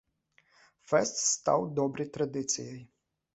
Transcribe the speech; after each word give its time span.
Фэст 0.91 1.19
стаў 1.33 1.67
добрай 1.81 2.09
традыцыяй. 2.17 2.81